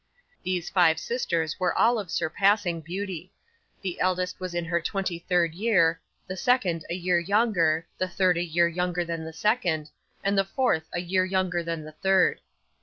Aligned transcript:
'These 0.41 0.67
five 0.67 0.97
sisters 0.99 1.59
were 1.59 1.77
all 1.77 1.99
of 1.99 2.09
surpassing 2.09 2.81
beauty. 2.81 3.31
The 3.83 3.99
eldest 3.99 4.39
was 4.39 4.55
in 4.55 4.65
her 4.65 4.81
twenty 4.81 5.19
third 5.19 5.53
year, 5.53 6.01
the 6.25 6.35
second 6.35 6.83
a 6.89 6.95
year 6.95 7.19
younger, 7.19 7.85
the 7.99 8.07
third 8.07 8.35
a 8.39 8.43
year 8.43 8.67
younger 8.67 9.05
than 9.05 9.23
the 9.25 9.31
second, 9.33 9.91
and 10.23 10.35
the 10.35 10.43
fourth 10.43 10.89
a 10.91 11.01
year 11.01 11.23
younger 11.23 11.61
than 11.61 11.83
the 11.83 11.91
third. 11.91 12.41